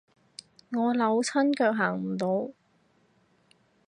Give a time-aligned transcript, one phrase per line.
[0.71, 2.49] 我扭親腳行唔到